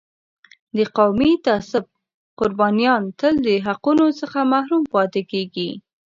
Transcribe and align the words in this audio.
د 0.77 0.79
قومي 0.97 1.31
تعصب 1.45 1.85
قربانیان 2.39 3.03
تل 3.19 3.35
د 3.47 3.49
حقونو 3.65 4.05
څخه 4.19 4.39
محروم 4.53 4.83
پاتې 4.93 5.21
کېږي. 5.31 5.69